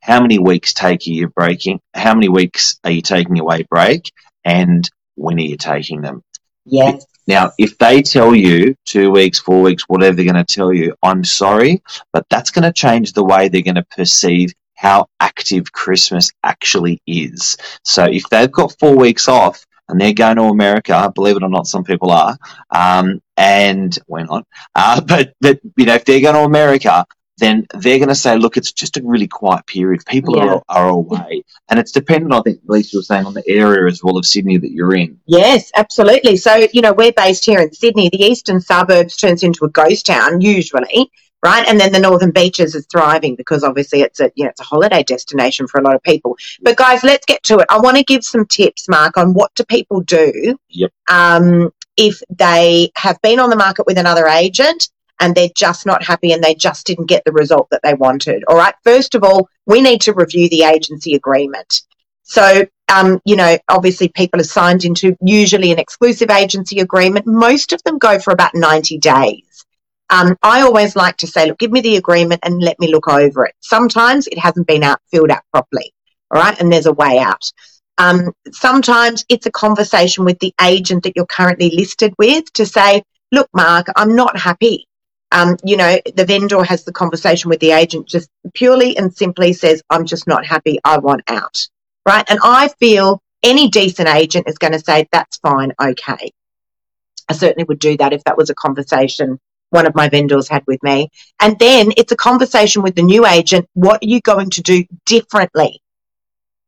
How 0.00 0.20
many 0.20 0.38
weeks 0.38 0.74
take 0.74 1.06
are 1.06 1.10
you 1.10 1.28
breaking? 1.28 1.80
How 1.94 2.14
many 2.14 2.28
weeks 2.28 2.78
are 2.84 2.90
you 2.90 3.02
taking 3.02 3.38
away 3.38 3.64
break? 3.68 4.12
And 4.44 4.88
when 5.14 5.38
are 5.38 5.42
you 5.42 5.56
taking 5.56 6.00
them? 6.00 6.22
Yes. 6.64 7.04
Now, 7.26 7.52
if 7.58 7.78
they 7.78 8.02
tell 8.02 8.34
you 8.34 8.74
two 8.84 9.10
weeks, 9.10 9.38
four 9.38 9.62
weeks, 9.62 9.84
whatever 9.88 10.16
they're 10.16 10.32
going 10.32 10.44
to 10.44 10.54
tell 10.54 10.72
you, 10.72 10.94
I'm 11.02 11.24
sorry, 11.24 11.82
but 12.12 12.26
that's 12.30 12.50
going 12.50 12.64
to 12.64 12.72
change 12.72 13.12
the 13.12 13.24
way 13.24 13.48
they're 13.48 13.62
going 13.62 13.76
to 13.76 13.86
perceive 13.96 14.52
how 14.74 15.06
active 15.20 15.70
Christmas 15.72 16.32
actually 16.42 17.00
is. 17.06 17.56
So 17.84 18.04
if 18.04 18.28
they've 18.30 18.50
got 18.50 18.76
four 18.80 18.96
weeks 18.96 19.28
off 19.28 19.64
and 19.88 20.00
they're 20.00 20.12
going 20.12 20.36
to 20.36 20.44
America, 20.44 21.10
believe 21.14 21.36
it 21.36 21.44
or 21.44 21.48
not, 21.48 21.68
some 21.68 21.84
people 21.84 22.10
are, 22.10 22.36
um, 22.70 23.22
and 23.36 23.96
we're 24.08 24.24
not, 24.24 24.44
uh, 24.74 25.00
but, 25.06 25.34
but, 25.40 25.60
you 25.76 25.86
know, 25.86 25.94
if 25.94 26.04
they're 26.04 26.20
going 26.20 26.34
to 26.34 26.42
America, 26.42 27.06
then 27.38 27.66
they're 27.74 27.98
going 27.98 28.08
to 28.08 28.14
say, 28.14 28.36
look, 28.36 28.56
it's 28.56 28.72
just 28.72 28.96
a 28.96 29.02
really 29.02 29.26
quiet 29.26 29.66
period. 29.66 30.04
People 30.06 30.36
yeah. 30.36 30.54
are, 30.54 30.62
are 30.68 30.88
away. 30.90 31.44
And 31.68 31.78
it's 31.78 31.92
dependent, 31.92 32.32
I 32.34 32.40
think, 32.42 32.60
Lisa 32.66 32.98
was 32.98 33.06
saying, 33.06 33.26
on 33.26 33.34
the 33.34 33.48
area 33.48 33.90
as 33.90 34.02
well 34.02 34.18
of 34.18 34.26
Sydney 34.26 34.58
that 34.58 34.70
you're 34.70 34.94
in. 34.94 35.18
Yes, 35.26 35.70
absolutely. 35.74 36.36
So, 36.36 36.66
you 36.72 36.82
know, 36.82 36.92
we're 36.92 37.12
based 37.12 37.44
here 37.44 37.60
in 37.60 37.72
Sydney. 37.72 38.10
The 38.10 38.22
eastern 38.22 38.60
suburbs 38.60 39.16
turns 39.16 39.42
into 39.42 39.64
a 39.64 39.70
ghost 39.70 40.06
town, 40.06 40.40
usually. 40.40 41.10
Right, 41.44 41.66
and 41.66 41.80
then 41.80 41.90
the 41.90 41.98
northern 41.98 42.30
beaches 42.30 42.76
is 42.76 42.86
thriving 42.86 43.34
because 43.34 43.64
obviously 43.64 44.02
it's 44.02 44.20
a 44.20 44.30
you 44.36 44.44
know 44.44 44.50
it's 44.50 44.60
a 44.60 44.64
holiday 44.64 45.02
destination 45.02 45.66
for 45.66 45.80
a 45.80 45.82
lot 45.82 45.96
of 45.96 46.02
people. 46.04 46.36
But 46.60 46.76
guys, 46.76 47.02
let's 47.02 47.26
get 47.26 47.42
to 47.42 47.58
it. 47.58 47.66
I 47.68 47.80
want 47.80 47.96
to 47.96 48.04
give 48.04 48.22
some 48.22 48.46
tips, 48.46 48.88
Mark, 48.88 49.16
on 49.16 49.34
what 49.34 49.52
do 49.56 49.64
people 49.64 50.02
do 50.02 50.56
yep. 50.68 50.92
um, 51.10 51.72
if 51.96 52.22
they 52.30 52.92
have 52.94 53.20
been 53.22 53.40
on 53.40 53.50
the 53.50 53.56
market 53.56 53.86
with 53.86 53.98
another 53.98 54.28
agent 54.28 54.88
and 55.20 55.34
they're 55.34 55.48
just 55.54 55.86
not 55.86 56.02
happy 56.02 56.32
and 56.32 56.42
they 56.42 56.54
just 56.54 56.86
didn't 56.86 57.06
get 57.06 57.24
the 57.24 57.32
result 57.32 57.68
that 57.70 57.80
they 57.82 57.94
wanted. 57.94 58.44
All 58.48 58.56
right. 58.56 58.74
First 58.82 59.14
of 59.14 59.22
all, 59.22 59.48
we 59.66 59.80
need 59.80 60.00
to 60.02 60.12
review 60.12 60.48
the 60.48 60.64
agency 60.64 61.14
agreement. 61.14 61.82
So, 62.24 62.66
um, 62.92 63.20
you 63.24 63.36
know, 63.36 63.56
obviously 63.68 64.08
people 64.08 64.40
are 64.40 64.44
signed 64.44 64.84
into 64.84 65.16
usually 65.22 65.70
an 65.70 65.78
exclusive 65.78 66.30
agency 66.30 66.80
agreement. 66.80 67.26
Most 67.26 67.72
of 67.72 67.82
them 67.84 67.98
go 67.98 68.18
for 68.18 68.32
about 68.32 68.54
90 68.54 68.98
days. 68.98 69.64
Um, 70.10 70.36
I 70.42 70.62
always 70.62 70.96
like 70.96 71.16
to 71.18 71.26
say, 71.26 71.46
look, 71.46 71.58
give 71.58 71.70
me 71.70 71.80
the 71.80 71.96
agreement 71.96 72.40
and 72.42 72.60
let 72.60 72.78
me 72.80 72.88
look 72.88 73.08
over 73.08 73.46
it. 73.46 73.54
Sometimes 73.60 74.26
it 74.26 74.38
hasn't 74.38 74.66
been 74.66 74.82
out, 74.82 75.00
filled 75.10 75.30
out 75.30 75.42
properly. 75.52 75.94
All 76.30 76.40
right. 76.40 76.58
And 76.60 76.72
there's 76.72 76.86
a 76.86 76.92
way 76.92 77.18
out. 77.18 77.50
Um, 77.98 78.32
sometimes 78.50 79.24
it's 79.28 79.46
a 79.46 79.50
conversation 79.50 80.24
with 80.24 80.38
the 80.40 80.52
agent 80.60 81.04
that 81.04 81.12
you're 81.14 81.26
currently 81.26 81.70
listed 81.70 82.12
with 82.18 82.52
to 82.54 82.66
say, 82.66 83.04
look, 83.30 83.48
Mark, 83.54 83.86
I'm 83.96 84.16
not 84.16 84.36
happy 84.36 84.88
um, 85.32 85.56
you 85.64 85.76
know, 85.76 85.98
the 86.14 86.24
vendor 86.24 86.62
has 86.62 86.84
the 86.84 86.92
conversation 86.92 87.48
with 87.48 87.60
the 87.60 87.72
agent, 87.72 88.06
just 88.06 88.30
purely 88.54 88.96
and 88.96 89.14
simply 89.14 89.52
says, 89.52 89.82
I'm 89.90 90.04
just 90.04 90.26
not 90.26 90.46
happy. 90.46 90.78
I 90.84 90.98
want 90.98 91.22
out. 91.28 91.66
Right. 92.06 92.24
And 92.28 92.38
I 92.42 92.68
feel 92.78 93.20
any 93.42 93.68
decent 93.68 94.08
agent 94.08 94.48
is 94.48 94.58
going 94.58 94.72
to 94.72 94.80
say, 94.80 95.08
that's 95.10 95.38
fine. 95.38 95.72
Okay. 95.82 96.32
I 97.28 97.32
certainly 97.32 97.64
would 97.64 97.78
do 97.78 97.96
that 97.96 98.12
if 98.12 98.22
that 98.24 98.36
was 98.36 98.50
a 98.50 98.54
conversation 98.54 99.38
one 99.72 99.86
of 99.86 99.94
my 99.94 100.08
vendors 100.08 100.48
had 100.48 100.62
with 100.66 100.82
me. 100.82 101.08
And 101.40 101.58
then 101.58 101.92
it's 101.96 102.12
a 102.12 102.16
conversation 102.16 102.82
with 102.82 102.94
the 102.94 103.02
new 103.02 103.26
agent. 103.26 103.66
What 103.72 104.02
are 104.02 104.08
you 104.08 104.20
going 104.20 104.50
to 104.50 104.62
do 104.62 104.84
differently? 105.06 105.80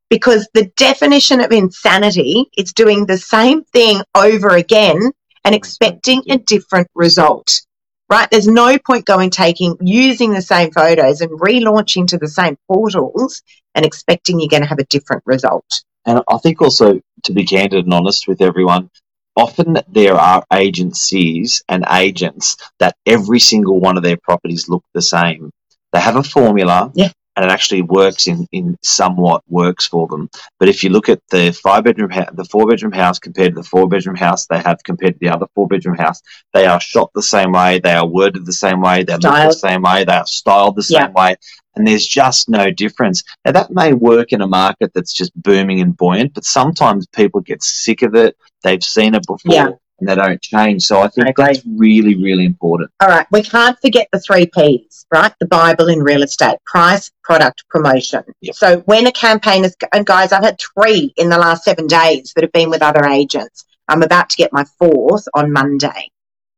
Because 0.09 0.49
the 0.55 0.67
definition 0.77 1.41
of 1.41 1.53
insanity 1.53 2.47
is 2.57 2.73
doing 2.73 3.05
the 3.05 3.19
same 3.19 3.65
thing 3.65 4.01
over 4.15 4.49
again 4.51 5.13
and 5.45 5.55
expecting 5.55 6.23
a 6.31 6.39
different 6.39 6.89
result 6.95 7.61
right? 8.09 8.29
There's 8.31 8.49
no 8.49 8.79
point 8.79 9.05
going 9.05 9.31
taking, 9.31 9.77
using 9.81 10.33
the 10.33 10.43
same 10.43 10.71
photos 10.71 11.21
and 11.21 11.31
relaunching 11.33 12.07
to 12.09 12.19
the 12.19 12.29
same 12.29 12.57
portals 12.69 13.43
and 13.75 13.85
expecting 13.85 14.41
you're 14.41 14.49
going 14.49 14.63
to 14.63 14.69
have 14.69 14.79
a 14.79 14.85
different 14.85 15.23
result. 15.27 15.67
And 16.07 16.23
I 16.29 16.39
think 16.39 16.61
also, 16.61 17.01
to 17.25 17.33
be 17.33 17.45
candid 17.45 17.85
and 17.85 17.95
honest 17.95 18.29
with 18.29 18.43
everyone, 18.43 18.91
often 19.37 19.79
there 19.89 20.15
are 20.15 20.45
agencies 20.53 21.63
and 21.69 21.85
agents 21.91 22.57
that 22.79 22.95
every 23.07 23.41
single 23.41 23.81
one 23.81 23.97
of 23.97 24.03
their 24.03 24.19
properties 24.19 24.69
look 24.69 24.85
the 24.93 25.03
same. 25.03 25.51
They 25.93 26.01
have 26.01 26.17
a 26.17 26.23
formula. 26.23 26.93
Yeah 26.95 27.11
and 27.37 27.45
it 27.45 27.51
actually 27.51 27.83
works 27.83 28.29
in, 28.29 28.47
in 28.53 28.77
somewhat 28.83 29.43
works 29.49 29.87
for 29.87 30.07
them. 30.07 30.31
But 30.59 30.69
if 30.69 30.85
you 30.85 30.91
look 30.91 31.09
at 31.09 31.21
the 31.31 31.53
five 31.53 31.85
bedroom 31.85 32.11
ha- 32.11 32.31
the 32.33 32.45
four 32.45 32.67
bedroom 32.67 32.93
house 32.93 33.19
compared 33.19 33.55
to 33.55 33.63
the 33.63 33.69
four 33.69 33.89
bedroom 33.89 34.17
house 34.17 34.47
they 34.47 34.59
have 34.59 34.83
compared 34.85 35.15
to 35.15 35.19
the 35.21 35.29
other 35.29 35.47
four 35.55 35.67
bedroom 35.67 35.97
house, 35.97 36.23
they 36.53 36.67
are 36.67 36.81
shot 36.81 37.11
the 37.15 37.23
same 37.23 37.53
way, 37.53 37.81
they 37.81 37.95
are 37.95 38.07
worded 38.07 38.47
the 38.47 38.53
same 38.53 38.81
way, 38.81 39.03
they 39.03 39.15
look 39.15 39.23
the 39.23 39.53
same 39.53 39.83
way, 39.83 40.05
they 40.05 40.15
are 40.15 40.27
styled 40.27 40.77
the 40.77 40.83
same 40.83 41.13
yeah. 41.15 41.29
way, 41.31 41.37
and 41.75 41.87
there's 41.87 42.07
just 42.07 42.49
no 42.49 42.71
difference. 42.71 43.23
Now 43.45 43.53
that 43.53 43.71
may 43.71 43.93
work 43.93 44.33
in 44.33 44.41
a 44.41 44.47
market 44.47 44.93
that's 44.95 45.13
just 45.13 45.33
booming 45.41 45.81
and 45.81 45.97
buoyant, 45.97 46.35
but 46.35 46.45
sometimes 46.45 47.07
people 47.09 47.41
get 47.41 47.63
sick 47.63 48.03
of 48.03 48.15
it. 48.15 48.37
They've 48.63 48.83
seen 48.83 49.15
it 49.15 49.27
before. 49.27 49.55
Yeah 49.55 49.69
and 50.05 50.09
they 50.09 50.23
don't 50.23 50.41
change. 50.41 50.83
So 50.85 51.01
I 51.01 51.09
think 51.09 51.29
okay. 51.29 51.55
that's 51.55 51.67
really, 51.67 52.17
really 52.17 52.45
important. 52.45 52.91
All 53.01 53.09
right. 53.09 53.27
We 53.31 53.43
can't 53.43 53.79
forget 53.81 54.09
the 54.13 54.21
three 54.21 54.47
P's, 54.47 55.07
right? 55.13 55.33
The 55.41 55.47
Bible 55.47 55.89
in 55.89 56.01
real 56.01 56.23
estate 56.23 56.59
price, 56.67 57.11
product, 57.23 57.65
promotion. 57.69 58.23
Yep. 58.43 58.55
So 58.55 58.81
when 58.81 59.07
a 59.07 59.13
campaign 59.13 59.65
is, 59.65 59.77
and 59.93 60.05
guys, 60.05 60.33
I've 60.33 60.45
had 60.45 60.59
three 60.61 61.13
in 61.17 61.31
the 61.31 61.39
last 61.39 61.65
seven 61.65 61.87
days 61.87 62.33
that 62.35 62.45
have 62.45 62.53
been 62.53 62.71
with 62.71 62.83
other 62.83 63.05
agents. 63.07 63.65
I'm 63.89 64.03
about 64.03 64.31
to 64.31 64.37
get 64.37 64.53
my 64.53 64.65
fourth 64.79 65.27
on 65.35 65.53
Monday. 65.53 66.11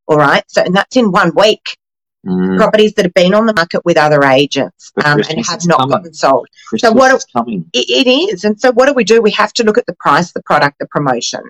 All 0.07 0.17
right. 0.17 0.43
So, 0.47 0.61
and 0.61 0.75
that's 0.75 0.95
in 0.95 1.11
one 1.11 1.31
week. 1.35 1.77
Mm. 2.25 2.57
Properties 2.57 2.93
that 2.95 3.05
have 3.05 3.13
been 3.13 3.33
on 3.33 3.45
the 3.45 3.53
market 3.53 3.85
with 3.85 3.95
other 3.95 4.23
agents 4.25 4.91
um, 5.05 5.21
and 5.29 5.45
have 5.45 5.65
not 5.65 5.79
coming. 5.79 5.95
gotten 5.95 6.13
sold. 6.13 6.47
Christmas 6.67 6.89
so 6.89 6.93
what 6.93 7.13
it, 7.13 7.65
it 7.73 8.07
is, 8.07 8.43
and 8.43 8.59
so 8.59 8.71
what 8.73 8.87
do 8.87 8.93
we 8.93 9.05
do? 9.05 9.21
We 9.21 9.31
have 9.31 9.53
to 9.53 9.63
look 9.63 9.77
at 9.77 9.85
the 9.85 9.95
price, 9.97 10.33
the 10.33 10.41
product, 10.41 10.79
the 10.79 10.87
promotion 10.87 11.41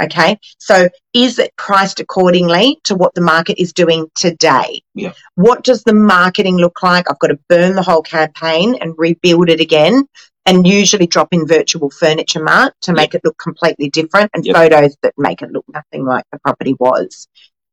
Okay. 0.00 0.38
So 0.58 0.88
is 1.12 1.38
it 1.38 1.54
priced 1.56 2.00
accordingly 2.00 2.78
to 2.84 2.94
what 2.94 3.14
the 3.14 3.20
market 3.20 3.60
is 3.60 3.72
doing 3.72 4.08
today? 4.14 4.82
Yeah. 4.94 5.12
What 5.34 5.64
does 5.64 5.82
the 5.82 5.94
marketing 5.94 6.56
look 6.56 6.82
like? 6.82 7.10
I've 7.10 7.18
got 7.18 7.28
to 7.28 7.38
burn 7.48 7.74
the 7.74 7.82
whole 7.82 8.02
campaign 8.02 8.76
and 8.80 8.94
rebuild 8.96 9.50
it 9.50 9.60
again 9.60 10.06
and 10.46 10.66
usually 10.66 11.06
drop 11.06 11.28
in 11.32 11.46
virtual 11.46 11.90
furniture 11.90 12.42
mart 12.42 12.74
to 12.82 12.92
make 12.92 13.14
it 13.14 13.22
look 13.24 13.38
completely 13.38 13.90
different 13.90 14.30
and 14.34 14.44
photos 14.44 14.96
that 15.02 15.14
make 15.16 15.42
it 15.42 15.52
look 15.52 15.64
nothing 15.68 16.04
like 16.04 16.24
the 16.32 16.38
property 16.40 16.74
was. 16.78 17.28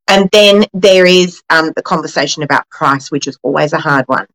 And 0.08 0.30
then 0.32 0.66
there 0.74 1.06
is 1.06 1.42
um, 1.50 1.72
the 1.76 1.84
conversation 1.84 2.44
about 2.44 2.70
price, 2.70 3.12
which 3.12 3.28
is 3.28 3.38
always 3.44 3.74
a 3.74 3.80
hard 3.80 4.06
one 4.08 4.28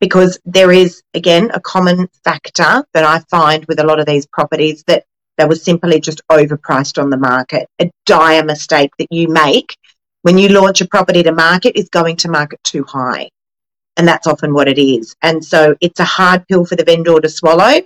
because 0.00 0.38
there 0.44 0.70
is, 0.70 1.02
again, 1.14 1.50
a 1.54 1.60
common 1.60 2.08
factor 2.22 2.84
that 2.92 3.04
I 3.04 3.20
find 3.30 3.64
with 3.66 3.80
a 3.80 3.86
lot 3.86 3.98
of 3.98 4.06
these 4.06 4.26
properties 4.26 4.84
that 4.86 5.04
they 5.36 5.44
were 5.44 5.54
simply 5.54 6.00
just 6.00 6.22
overpriced 6.30 7.02
on 7.02 7.10
the 7.10 7.16
market. 7.16 7.68
A 7.80 7.90
dire 8.04 8.44
mistake 8.44 8.90
that 8.98 9.08
you 9.10 9.28
make 9.28 9.76
when 10.22 10.38
you 10.38 10.48
launch 10.48 10.80
a 10.80 10.88
property 10.88 11.22
to 11.22 11.32
market 11.32 11.78
is 11.78 11.88
going 11.88 12.16
to 12.16 12.30
market 12.30 12.62
too 12.64 12.84
high. 12.84 13.28
And 13.96 14.06
that's 14.06 14.26
often 14.26 14.52
what 14.52 14.68
it 14.68 14.78
is. 14.78 15.14
And 15.22 15.44
so 15.44 15.76
it's 15.80 16.00
a 16.00 16.04
hard 16.04 16.46
pill 16.48 16.64
for 16.64 16.76
the 16.76 16.84
vendor 16.84 17.18
to 17.20 17.28
swallow, 17.28 17.80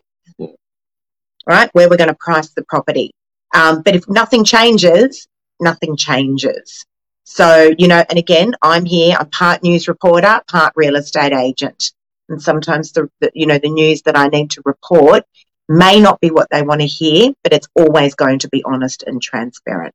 right? 1.47 1.71
Where 1.73 1.89
we're 1.89 1.97
going 1.97 2.09
to 2.09 2.17
price 2.19 2.49
the 2.51 2.65
property. 2.65 3.13
Um, 3.55 3.83
but 3.83 3.95
if 3.95 4.09
nothing 4.09 4.45
changes, 4.45 5.29
nothing 5.61 5.97
changes. 5.97 6.85
So, 7.25 7.73
you 7.79 7.87
know, 7.87 8.05
and 8.09 8.19
again, 8.19 8.55
I'm 8.63 8.85
here, 8.85 9.17
I'm 9.19 9.31
part 9.31 9.63
news 9.63 9.87
reporter, 9.87 10.41
part 10.49 10.73
real 10.75 10.97
estate 10.97 11.33
agent. 11.33 11.93
And 12.29 12.43
sometimes 12.43 12.93
the, 12.93 13.09
the 13.21 13.31
you 13.35 13.47
know, 13.47 13.59
the 13.59 13.71
news 13.71 14.03
that 14.03 14.17
I 14.17 14.29
need 14.29 14.51
to 14.53 14.63
report 14.65 15.25
may 15.71 16.01
not 16.01 16.21
be 16.21 16.31
what 16.31 16.49
they 16.51 16.63
want 16.63 16.81
to 16.81 16.87
hear, 16.87 17.33
but 17.45 17.53
it's 17.53 17.69
always 17.77 18.17
going 18.17 18.41
to 18.41 18.49
be 18.49 18.63
honest 18.65 19.05
and 19.07 19.23
transparent. 19.23 19.95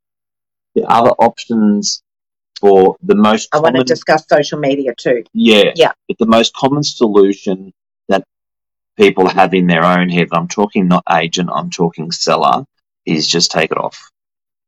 The 0.74 0.86
other 0.86 1.12
options 1.12 2.01
for 2.62 2.96
the 3.03 3.15
most 3.15 3.50
I 3.53 3.60
want 3.60 3.75
to 3.75 3.84
discuss 3.84 4.25
social 4.27 4.58
media 4.58 4.96
too. 4.96 5.25
yeah, 5.34 5.74
Yeah. 5.75 5.91
But 6.08 6.17
the 6.17 6.27
most 6.27 6.53
common 6.53 6.84
solution 6.84 7.74
that 8.08 8.24
people 8.98 9.27
have 9.27 9.53
in 9.53 9.67
their 9.67 9.84
own 9.84 10.10
head, 10.10 10.29
I'm 10.32 10.48
talking 10.48 10.88
not 10.88 11.03
agent, 11.12 11.50
I'm 11.53 11.70
talking 11.70 12.10
seller, 12.12 12.63
is 13.05 13.27
just 13.27 13.51
take 13.51 13.72
it 13.72 13.77
off. 13.77 14.10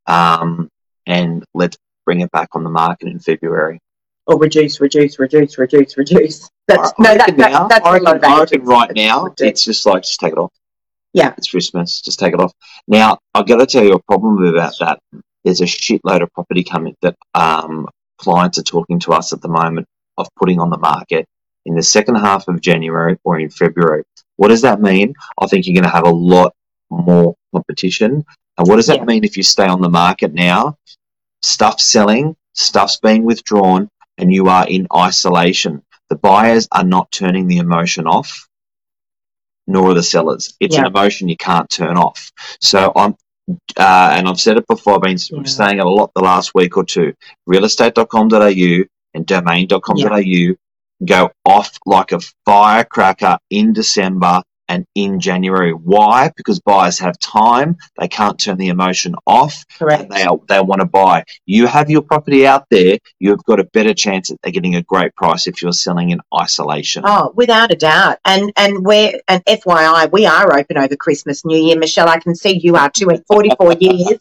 Um, 0.06 0.68
and 1.06 1.42
let's 1.54 1.78
bring 2.04 2.20
it 2.20 2.30
back 2.30 2.50
on 2.52 2.64
the 2.64 2.70
market 2.70 3.08
in 3.08 3.18
February. 3.18 3.80
Or 4.26 4.38
reduce, 4.38 4.78
reduce, 4.78 5.18
reduce, 5.18 5.56
reduce, 5.56 5.96
reduce. 5.96 6.50
That's 6.66 6.92
I 6.98 7.02
no, 7.02 7.14
that, 7.14 7.18
reckon 7.20 7.36
that, 7.38 7.68
that's 7.70 7.86
I 7.86 7.96
a 7.96 8.00
lot 8.00 8.16
of 8.16 8.24
I 8.24 8.42
agents 8.42 8.68
right 8.68 8.90
now 8.94 9.34
it's 9.38 9.64
just 9.64 9.86
like 9.86 10.02
just 10.02 10.20
take 10.20 10.32
it 10.32 10.38
off. 10.38 10.52
Yeah. 11.14 11.34
It's 11.38 11.50
Christmas, 11.50 12.00
just 12.00 12.18
take 12.18 12.34
it 12.34 12.40
off. 12.40 12.52
Now 12.86 13.18
I've 13.34 13.46
got 13.46 13.56
to 13.58 13.66
tell 13.66 13.84
you 13.84 13.94
a 13.94 14.02
problem 14.02 14.44
about 14.44 14.74
that. 14.80 14.98
There's 15.44 15.60
a 15.60 15.64
shitload 15.64 16.22
of 16.22 16.32
property 16.32 16.64
coming 16.64 16.94
that 17.02 17.16
um, 17.34 17.88
clients 18.18 18.58
are 18.58 18.62
talking 18.62 18.98
to 19.00 19.12
us 19.12 19.32
at 19.32 19.40
the 19.40 19.48
moment 19.48 19.86
of 20.18 20.28
putting 20.36 20.60
on 20.60 20.70
the 20.70 20.78
market 20.78 21.26
in 21.64 21.74
the 21.74 21.82
second 21.82 22.16
half 22.16 22.48
of 22.48 22.60
January 22.60 23.16
or 23.24 23.38
in 23.38 23.50
February. 23.50 24.02
What 24.36 24.48
does 24.48 24.62
that 24.62 24.80
mean? 24.80 25.14
I 25.40 25.46
think 25.46 25.66
you're 25.66 25.74
going 25.74 25.84
to 25.84 25.90
have 25.90 26.06
a 26.06 26.10
lot 26.10 26.54
more 26.90 27.34
competition. 27.54 28.24
And 28.56 28.68
what 28.68 28.76
does 28.76 28.86
that 28.86 28.98
Yeah. 28.98 29.04
mean 29.04 29.24
if 29.24 29.36
you 29.36 29.42
stay 29.42 29.66
on 29.66 29.80
the 29.80 29.88
market 29.90 30.34
now? 30.34 30.76
Stuff's 31.42 31.84
selling, 31.84 32.36
stuff's 32.54 32.98
being 32.98 33.24
withdrawn, 33.24 33.88
and 34.18 34.32
you 34.32 34.48
are 34.48 34.66
in 34.68 34.86
isolation. 34.94 35.82
The 36.10 36.16
buyers 36.16 36.66
are 36.72 36.84
not 36.84 37.10
turning 37.12 37.46
the 37.46 37.58
emotion 37.58 38.06
off, 38.06 38.47
nor 39.68 39.92
are 39.92 39.94
the 39.94 40.04
sellers. 40.04 40.54
It's 40.60 40.78
an 40.78 40.86
emotion 40.86 41.30
you 41.30 41.38
can't 41.38 41.70
turn 41.70 41.98
off. 41.98 42.32
So 42.62 42.92
I'm, 42.96 43.16
uh, 43.78 44.14
and 44.16 44.28
I've 44.28 44.40
said 44.40 44.58
it 44.58 44.66
before, 44.68 44.96
I've 44.96 45.02
been 45.02 45.18
Yeah. 45.30 45.44
saying 45.44 45.78
it 45.78 45.86
a 45.86 45.90
lot 45.90 46.12
the 46.14 46.22
last 46.22 46.54
week 46.54 46.76
or 46.78 46.84
two. 46.84 47.14
Realestate.com.au 47.48 48.84
and 49.14 49.26
domain.com.au 49.26 50.56
go 51.06 51.30
off 51.46 51.78
like 51.86 52.12
a 52.12 52.20
firecracker 52.46 53.38
in 53.50 53.72
December 53.74 54.42
and 54.68 54.84
in 54.94 55.20
January. 55.20 55.72
Why? 55.72 56.30
Because 56.36 56.60
buyers 56.60 56.98
have 56.98 57.18
time. 57.18 57.76
They 57.98 58.08
can't 58.08 58.38
turn 58.38 58.56
the 58.58 58.68
emotion 58.68 59.14
off 59.26 59.64
correct. 59.78 60.10
they 60.10 60.22
are, 60.24 60.38
they 60.48 60.60
want 60.60 60.80
to 60.80 60.86
buy. 60.86 61.24
You 61.46 61.66
have 61.66 61.90
your 61.90 62.02
property 62.02 62.46
out 62.46 62.66
there, 62.70 62.98
you've 63.18 63.42
got 63.44 63.60
a 63.60 63.64
better 63.64 63.94
chance 63.94 64.30
at 64.30 64.52
getting 64.52 64.76
a 64.76 64.82
great 64.82 65.14
price 65.16 65.46
if 65.46 65.62
you're 65.62 65.72
selling 65.72 66.10
in 66.10 66.20
isolation. 66.38 67.02
Oh, 67.06 67.32
without 67.34 67.72
a 67.72 67.76
doubt. 67.76 68.18
And 68.24 68.52
and 68.56 68.84
we're 68.84 69.20
and 69.28 69.44
FYI, 69.46 70.10
we 70.12 70.26
are 70.26 70.56
open 70.58 70.78
over 70.78 70.96
Christmas, 70.96 71.44
New 71.44 71.56
Year. 71.58 71.78
Michelle, 71.78 72.08
I 72.08 72.18
can 72.18 72.34
see 72.34 72.58
you 72.58 72.76
are 72.76 72.90
too. 72.90 73.08
In 73.10 73.22
44 73.24 73.72
years, 73.80 74.18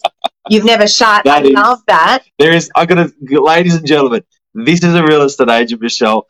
you've 0.49 0.65
never 0.65 0.87
shut. 0.87 1.23
That 1.25 1.43
I 1.43 1.47
is- 1.47 1.53
love 1.53 1.79
that. 1.87 2.23
There 2.39 2.53
is, 2.53 2.69
I 2.75 2.85
got 2.85 2.95
to, 2.95 3.41
ladies 3.41 3.75
and 3.75 3.85
gentlemen, 3.85 4.23
this 4.53 4.83
is 4.83 4.93
a 4.95 5.03
real 5.03 5.21
estate 5.23 5.49
agent, 5.49 5.81
Michelle. 5.81 6.27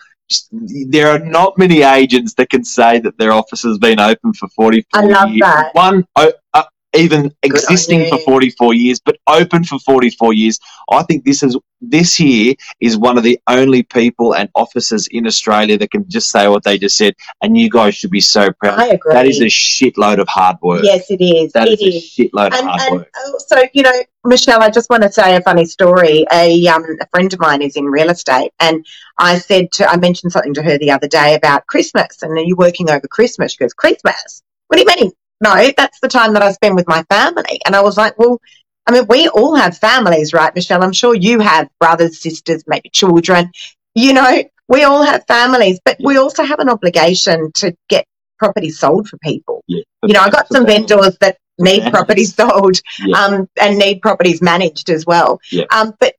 There 0.51 1.09
are 1.09 1.19
not 1.19 1.57
many 1.57 1.83
agents 1.83 2.33
that 2.35 2.49
can 2.49 2.63
say 2.63 2.99
that 2.99 3.17
their 3.17 3.31
office 3.31 3.63
has 3.63 3.77
been 3.77 3.99
open 3.99 4.33
for 4.33 4.47
44 4.49 5.01
I 5.01 5.05
love 5.05 5.29
years. 5.29 5.39
that. 5.41 5.73
One, 5.73 6.05
uh, 6.15 6.63
even 6.97 7.33
existing 7.43 8.09
for 8.09 8.17
44 8.19 8.73
years, 8.73 8.99
but 8.99 9.17
open 9.27 9.63
for 9.63 9.79
44 9.79 10.33
years. 10.33 10.59
I 10.91 11.03
think 11.03 11.25
this 11.25 11.43
is 11.43 11.57
this 11.81 12.15
here 12.15 12.55
is 12.79 12.97
one 12.97 13.17
of 13.17 13.23
the 13.23 13.39
only 13.47 13.83
people 13.83 14.33
and 14.33 14.49
offices 14.55 15.07
in 15.11 15.27
Australia 15.27 15.77
that 15.77 15.91
can 15.91 16.09
just 16.09 16.29
say 16.29 16.47
what 16.47 16.63
they 16.63 16.77
just 16.77 16.97
said, 16.97 17.13
and 17.41 17.57
you 17.57 17.69
guys 17.69 17.95
should 17.95 18.11
be 18.11 18.21
so 18.21 18.51
proud. 18.51 18.79
I 18.79 18.87
agree. 18.87 19.13
That 19.13 19.27
is 19.27 19.39
a 19.41 19.45
shitload 19.45 20.19
of 20.19 20.27
hard 20.27 20.57
work. 20.61 20.83
yes, 20.83 21.09
it 21.11 21.21
is. 21.21 21.51
That 21.53 21.67
it 21.67 21.79
is 21.79 21.81
a 21.81 21.97
is. 21.97 22.03
shitload 22.03 22.47
of 22.47 22.65
hard 22.65 22.81
and 22.81 22.95
work. 22.97 23.11
also, 23.27 23.57
you 23.73 23.83
know, 23.83 24.03
Michelle, 24.25 24.61
I 24.63 24.69
just 24.69 24.89
want 24.89 25.03
to 25.03 25.11
say 25.11 25.35
a 25.35 25.41
funny 25.41 25.65
story. 25.65 26.25
A, 26.33 26.67
um, 26.67 26.83
a 26.99 27.07
friend 27.09 27.31
of 27.31 27.39
mine 27.39 27.61
is 27.61 27.75
in 27.75 27.85
real 27.85 28.09
estate, 28.09 28.51
and 28.59 28.85
I 29.17 29.37
said 29.37 29.71
to, 29.73 29.89
I 29.89 29.97
mentioned 29.97 30.31
something 30.31 30.53
to 30.55 30.63
her 30.63 30.77
the 30.77 30.91
other 30.91 31.07
day 31.07 31.35
about 31.35 31.67
Christmas, 31.67 32.21
and 32.21 32.37
are 32.37 32.41
you 32.41 32.55
working 32.55 32.89
over 32.89 33.07
Christmas? 33.07 33.51
She 33.51 33.59
goes, 33.59 33.73
Christmas? 33.73 34.41
What 34.67 34.77
do 34.77 34.83
you 34.83 34.95
mean? 34.99 35.11
No, 35.41 35.71
that's 35.77 35.99
the 35.99 36.07
time 36.07 36.33
that 36.33 36.41
I 36.41 36.51
spend 36.51 36.75
with 36.75 36.87
my 36.87 37.03
family. 37.09 37.59
And 37.65 37.75
I 37.75 37.81
was 37.81 37.97
like, 37.97 38.17
well, 38.17 38.39
I 38.87 38.91
mean, 38.91 39.05
we 39.07 39.27
all 39.27 39.55
have 39.55 39.77
families, 39.77 40.33
right, 40.33 40.53
Michelle? 40.55 40.83
I'm 40.83 40.93
sure 40.93 41.13
you 41.13 41.39
have 41.39 41.69
brothers, 41.79 42.19
sisters, 42.21 42.63
maybe 42.67 42.89
children. 42.89 43.51
You 43.95 44.13
know, 44.13 44.43
we 44.67 44.83
all 44.83 45.03
have 45.03 45.25
families, 45.27 45.79
but 45.85 45.97
we 46.03 46.17
also 46.17 46.43
have 46.43 46.59
an 46.59 46.69
obligation 46.69 47.51
to 47.55 47.75
get 47.89 48.05
property 48.39 48.69
sold 48.69 49.07
for 49.09 49.17
people. 49.17 49.63
Yeah. 49.67 49.81
You 50.03 50.13
know, 50.13 50.21
I 50.21 50.29
got 50.29 50.47
some 50.47 50.65
vendors 50.65 51.17
that 51.21 51.37
need 51.59 51.79
families. 51.83 51.91
properties 51.91 52.35
sold 52.35 52.79
Yeah. 52.99 53.17
um, 53.17 53.49
and 53.59 53.77
need 53.77 54.01
properties 54.01 54.41
managed 54.41 54.89
as 54.89 55.05
well. 55.05 55.39
Yeah. 55.51 55.65
Um, 55.75 55.93
but 55.99 56.13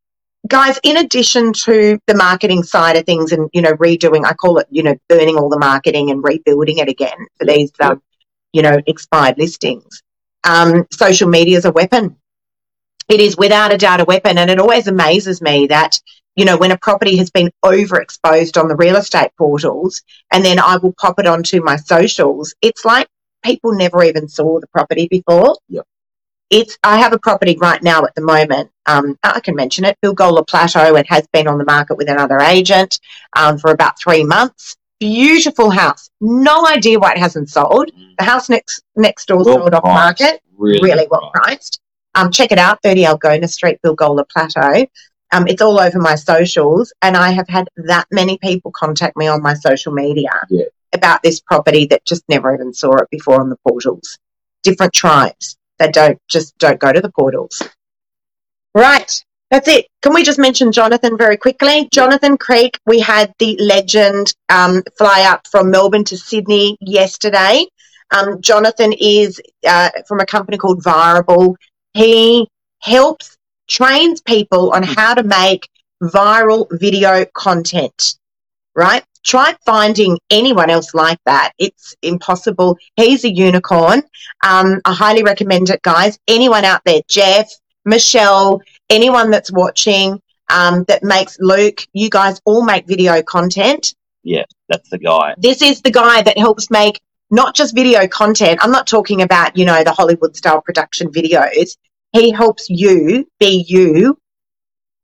guys, 0.48 0.78
in 0.82 0.96
addition 0.96 1.52
to 1.64 1.98
the 2.06 2.14
marketing 2.14 2.62
side 2.62 2.96
of 2.96 3.04
things 3.06 3.32
and, 3.32 3.48
you 3.52 3.62
know, 3.62 3.72
redoing, 3.74 4.24
I 4.26 4.34
call 4.34 4.58
it, 4.58 4.66
you 4.70 4.82
know, 4.82 4.96
burning 5.08 5.36
all 5.36 5.48
the 5.48 5.58
marketing 5.58 6.10
and 6.10 6.22
rebuilding 6.22 6.78
it 6.78 6.88
again 6.88 7.16
for 7.38 7.46
Yeah, 7.46 7.54
these, 7.54 7.72
yeah. 7.80 7.88
um, 7.90 8.02
you 8.58 8.62
know, 8.62 8.76
expired 8.88 9.38
listings. 9.38 10.02
Um, 10.42 10.84
social 10.90 11.28
media 11.28 11.58
is 11.58 11.64
a 11.64 11.70
weapon. 11.70 12.16
It 13.08 13.20
is 13.20 13.36
without 13.36 13.72
a 13.72 13.78
doubt 13.78 14.00
a 14.00 14.04
weapon. 14.04 14.36
And 14.36 14.50
it 14.50 14.58
always 14.58 14.88
amazes 14.88 15.40
me 15.40 15.68
that, 15.68 16.00
you 16.34 16.44
know, 16.44 16.56
when 16.56 16.72
a 16.72 16.76
property 16.76 17.16
has 17.18 17.30
been 17.30 17.52
overexposed 17.64 18.60
on 18.60 18.66
the 18.66 18.74
real 18.74 18.96
estate 18.96 19.30
portals 19.38 20.02
and 20.32 20.44
then 20.44 20.58
I 20.58 20.76
will 20.78 20.92
pop 21.00 21.20
it 21.20 21.28
onto 21.28 21.62
my 21.62 21.76
socials, 21.76 22.52
it's 22.60 22.84
like 22.84 23.06
people 23.44 23.74
never 23.74 24.02
even 24.02 24.26
saw 24.26 24.58
the 24.58 24.66
property 24.66 25.06
before. 25.08 25.56
Yep. 25.68 25.86
It's 26.50 26.76
I 26.82 26.98
have 26.98 27.12
a 27.12 27.18
property 27.20 27.56
right 27.60 27.80
now 27.80 28.04
at 28.06 28.14
the 28.16 28.22
moment. 28.22 28.72
Um, 28.86 29.16
I 29.22 29.38
can 29.38 29.54
mention 29.54 29.84
it, 29.84 29.98
Bilgola 30.02 30.44
Plateau. 30.44 30.96
It 30.96 31.06
has 31.08 31.28
been 31.32 31.46
on 31.46 31.58
the 31.58 31.64
market 31.64 31.96
with 31.96 32.08
another 32.08 32.40
agent 32.40 32.98
um, 33.36 33.56
for 33.56 33.70
about 33.70 34.00
three 34.02 34.24
months. 34.24 34.76
Beautiful 35.00 35.70
house. 35.70 36.10
No 36.20 36.66
idea 36.66 36.98
why 36.98 37.12
it 37.12 37.18
hasn't 37.18 37.48
sold. 37.50 37.90
The 38.18 38.24
house 38.24 38.48
next 38.48 38.82
next 38.96 39.26
door 39.26 39.38
Well 39.44 39.58
sold 39.60 39.74
off 39.74 39.82
priced. 39.82 40.20
market 40.20 40.42
Really, 40.56 40.80
really 40.82 41.06
well 41.08 41.30
priced. 41.32 41.80
Um, 42.14 42.32
check 42.32 42.50
it 42.50 42.58
out, 42.58 42.80
30 42.82 43.04
Algona 43.04 43.48
Street, 43.48 43.78
Bilgola 43.84 44.24
Plateau. 44.28 44.86
Um, 45.32 45.46
it's 45.46 45.62
all 45.62 45.78
over 45.78 46.00
my 46.00 46.16
socials, 46.16 46.92
and 47.02 47.16
I 47.16 47.30
have 47.30 47.46
had 47.48 47.68
that 47.76 48.06
many 48.10 48.38
people 48.38 48.72
contact 48.74 49.16
me 49.16 49.28
on 49.28 49.40
my 49.42 49.54
social 49.54 49.92
media 49.92 50.30
Yeah. 50.48 50.64
about 50.92 51.22
this 51.22 51.38
property 51.38 51.86
that 51.86 52.04
just 52.04 52.24
never 52.28 52.52
even 52.52 52.72
saw 52.74 52.96
it 52.96 53.08
before 53.10 53.40
on 53.40 53.50
the 53.50 53.58
portals. 53.68 54.18
Different 54.64 54.94
tribes 54.94 55.56
that 55.78 55.92
don't 55.94 56.18
just 56.28 56.58
don't 56.58 56.80
go 56.80 56.90
to 56.92 57.00
the 57.00 57.12
portals. 57.12 57.62
Right, 58.74 59.12
that's 59.50 59.68
it. 59.68 59.86
Can 60.02 60.12
we 60.12 60.22
just 60.22 60.38
mention 60.38 60.72
Jonathan 60.72 61.16
very 61.16 61.36
quickly? 61.36 61.88
Jonathan 61.92 62.36
Creek, 62.36 62.78
we 62.86 63.00
had 63.00 63.32
the 63.38 63.56
legend 63.60 64.34
um, 64.48 64.82
fly 64.96 65.22
up 65.22 65.46
from 65.46 65.70
Melbourne 65.70 66.04
to 66.04 66.18
Sydney 66.18 66.76
yesterday. 66.80 67.64
Um, 68.10 68.40
Jonathan 68.40 68.92
is 68.92 69.40
uh, 69.66 69.90
from 70.06 70.20
a 70.20 70.26
company 70.26 70.58
called 70.58 70.82
Virable. 70.82 71.54
He 71.94 72.48
helps, 72.80 73.36
trains 73.68 74.20
people 74.20 74.72
on 74.72 74.82
how 74.82 75.14
to 75.14 75.22
make 75.22 75.68
viral 76.02 76.66
video 76.70 77.24
content, 77.34 78.16
right? 78.74 79.04
Try 79.24 79.54
finding 79.66 80.18
anyone 80.30 80.70
else 80.70 80.94
like 80.94 81.18
that. 81.26 81.52
It's 81.58 81.94
impossible. 82.02 82.78
He's 82.96 83.24
a 83.24 83.34
unicorn. 83.34 84.02
Um, 84.44 84.80
I 84.84 84.94
highly 84.94 85.22
recommend 85.22 85.70
it, 85.70 85.82
guys. 85.82 86.18
Anyone 86.28 86.64
out 86.64 86.82
there, 86.84 87.02
Jeff, 87.08 87.50
Michelle, 87.84 88.62
anyone 88.90 89.30
that's 89.30 89.52
watching 89.52 90.20
um, 90.50 90.84
that 90.84 91.02
makes 91.02 91.38
Luke, 91.40 91.86
you 91.92 92.08
guys 92.10 92.40
all 92.44 92.64
make 92.64 92.86
video 92.86 93.22
content. 93.22 93.94
Yeah, 94.22 94.44
that's 94.68 94.88
the 94.90 94.98
guy. 94.98 95.34
This 95.38 95.62
is 95.62 95.82
the 95.82 95.90
guy 95.90 96.22
that 96.22 96.38
helps 96.38 96.70
make 96.70 97.00
not 97.30 97.54
just 97.54 97.74
video 97.74 98.06
content. 98.08 98.60
I'm 98.62 98.70
not 98.70 98.86
talking 98.86 99.22
about, 99.22 99.56
you 99.56 99.64
know, 99.64 99.84
the 99.84 99.92
Hollywood 99.92 100.36
style 100.36 100.60
production 100.60 101.10
videos. 101.10 101.76
He 102.12 102.30
helps 102.30 102.70
you 102.70 103.28
be 103.38 103.64
you 103.68 104.18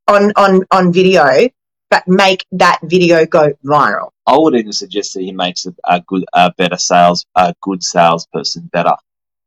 on, 0.09 0.33
on, 0.37 0.65
on 0.71 0.93
video, 0.93 1.49
but 1.91 2.09
make 2.09 2.45
that 2.53 2.81
video 2.83 3.27
go 3.27 3.53
viral. 3.65 4.11
I 4.27 4.39
would 4.39 4.55
even 4.55 4.73
suggest 4.73 5.15
that 5.15 5.21
he 5.21 5.33
makes 5.33 5.67
a, 5.67 5.75
a 5.85 6.01
good, 6.01 6.25
a 6.33 6.51
better 6.57 6.79
sales, 6.79 7.27
a 7.35 7.55
good 7.61 7.83
salesperson 7.83 8.71
better, 8.73 8.95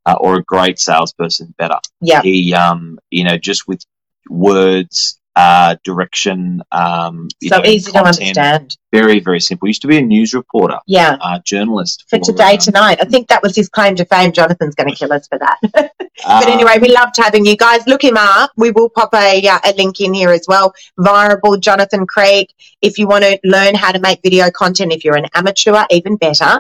uh, 0.05 0.17
or 0.19 0.35
a 0.35 0.43
great 0.43 0.79
salesperson 0.79 1.53
better. 1.57 1.79
Yeah. 1.99 2.21
He, 2.21 2.53
um, 2.53 2.99
you 3.09 3.23
know, 3.23 3.37
just 3.37 3.67
with 3.67 3.83
words, 4.29 5.19
uh, 5.35 5.75
direction, 5.83 6.61
um, 6.71 7.29
So 7.43 7.59
know, 7.59 7.65
easy 7.65 7.91
to 7.91 7.99
understand. 7.99 8.75
Very, 8.91 9.19
very 9.19 9.39
simple. 9.39 9.67
Used 9.67 9.83
to 9.83 9.87
be 9.87 9.97
a 9.97 10.01
news 10.01 10.33
reporter, 10.33 10.79
Yeah. 10.87 11.15
uh, 11.21 11.37
journalist 11.45 12.05
For 12.09 12.17
today, 12.17 12.57
tonight. 12.57 12.97
I 13.01 13.05
think 13.05 13.27
that 13.27 13.43
was 13.43 13.55
his 13.55 13.69
claim 13.69 13.95
to 13.97 14.05
fame. 14.05 14.31
Jonathan's 14.31 14.73
going 14.73 14.89
to 14.89 14.95
kill 14.95 15.13
us 15.13 15.27
for 15.27 15.37
that. 15.39 15.91
Uh, 16.25 16.41
But 16.41 16.49
anyway, 16.49 16.79
we 16.81 16.89
loved 16.89 17.15
having 17.15 17.45
you 17.45 17.55
guys. 17.55 17.85
Look 17.85 18.03
him 18.03 18.17
up. 18.17 18.51
We 18.57 18.71
will 18.71 18.89
pop 18.89 19.13
a, 19.13 19.47
uh, 19.47 19.59
a 19.63 19.73
link 19.77 20.01
in 20.01 20.15
here 20.15 20.31
as 20.31 20.45
well. 20.47 20.73
Virable 20.99 21.59
Jonathan 21.59 22.07
Craig. 22.07 22.47
If 22.81 22.97
you 22.97 23.07
want 23.07 23.23
to 23.23 23.39
learn 23.43 23.75
how 23.75 23.91
to 23.91 23.99
make 23.99 24.21
video 24.23 24.49
content, 24.49 24.91
if 24.91 25.05
you're 25.05 25.15
an 25.15 25.27
amateur, 25.35 25.85
even 25.91 26.15
better. 26.15 26.59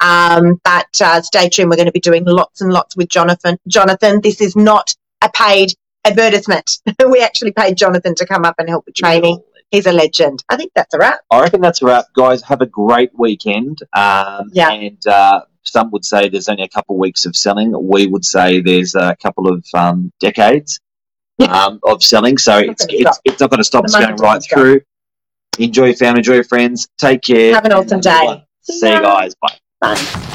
Um, 0.00 0.60
but 0.64 0.88
uh, 1.00 1.22
stay 1.22 1.48
tuned. 1.48 1.70
We're 1.70 1.76
going 1.76 1.86
to 1.86 1.92
be 1.92 2.00
doing 2.00 2.24
lots 2.26 2.60
and 2.62 2.72
lots 2.72 2.96
with 2.96 3.08
Jonathan. 3.08 3.58
Jonathan, 3.68 4.20
this 4.22 4.40
is 4.40 4.56
not 4.56 4.92
a 5.22 5.30
paid 5.30 5.72
advertisement. 6.06 6.70
we 7.10 7.20
actually 7.20 7.52
paid 7.52 7.76
Jonathan 7.76 8.14
to 8.16 8.26
come 8.26 8.44
up 8.44 8.54
and 8.58 8.68
help 8.68 8.86
with 8.86 8.94
training. 8.94 9.40
He's 9.70 9.86
a 9.86 9.92
legend. 9.92 10.44
I 10.48 10.56
think 10.56 10.72
that's 10.74 10.94
a 10.94 10.98
wrap. 10.98 11.20
I 11.30 11.40
reckon 11.42 11.60
that's 11.60 11.82
a 11.82 11.86
wrap, 11.86 12.06
guys. 12.14 12.42
Have 12.42 12.60
a 12.60 12.66
great 12.66 13.10
weekend. 13.18 13.80
Um, 13.92 14.50
Yeah. 14.52 14.70
And 14.70 15.04
uh, 15.06 15.40
some 15.64 15.90
would 15.90 16.04
say 16.04 16.28
there's 16.28 16.48
only 16.48 16.62
a 16.62 16.68
couple 16.68 16.94
of 16.94 17.00
weeks 17.00 17.26
of 17.26 17.36
selling. 17.36 17.74
We 17.88 18.06
would 18.06 18.24
say 18.24 18.60
there's 18.60 18.94
a 18.94 19.16
couple 19.20 19.48
of 19.52 19.66
um, 19.74 20.12
decades 20.20 20.80
um, 21.48 21.80
of 21.82 22.02
selling. 22.02 22.38
So 22.38 22.58
it's, 22.58 22.86
gonna 22.86 22.98
it's, 23.00 23.20
it's 23.24 23.40
not 23.40 23.50
going 23.50 23.58
to 23.58 23.64
stop. 23.64 23.82
The 23.82 23.86
It's 23.86 24.06
going 24.06 24.16
right 24.16 24.42
through. 24.42 24.80
Enjoy 25.58 25.86
your 25.86 25.94
family, 25.94 26.18
enjoy 26.18 26.34
your 26.34 26.44
friends. 26.44 26.86
Take 26.98 27.22
care. 27.22 27.54
Have 27.54 27.64
an 27.64 27.72
awesome 27.72 27.98
uh, 27.98 28.02
day. 28.02 28.46
See 28.62 28.92
you 28.92 29.00
guys. 29.00 29.34
Bye. 29.40 29.58
Bye. 29.80 30.32